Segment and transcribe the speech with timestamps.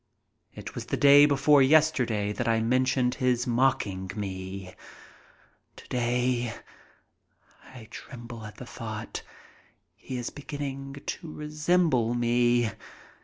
[0.55, 4.73] It was the day before yesterday that I mentioned his mocking me.
[5.75, 12.71] Today—I tremble at the thought—he is beginning to resemble me!